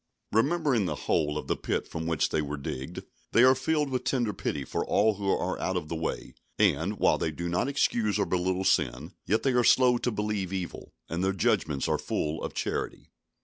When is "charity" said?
12.55-13.11